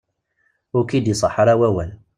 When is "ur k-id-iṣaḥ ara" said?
0.75-1.53